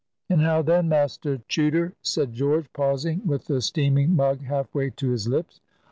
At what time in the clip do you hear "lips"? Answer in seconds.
5.27-5.61